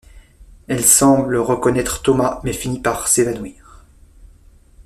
Elle 0.67 0.83
s'emble 0.83 1.37
reconnaître 1.37 2.01
Thomas 2.01 2.41
mais 2.43 2.53
finit 2.53 2.79
par 2.79 3.07
s'évanouir. 3.07 3.85